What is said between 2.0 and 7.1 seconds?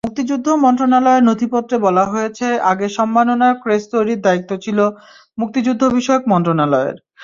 হয়েছে, আগে সম্মাননার ক্রেস্ট তৈরির দায়িত্ব ছিল মুক্তিযুদ্ধবিষয়ক মন্ত্রণালয়ের।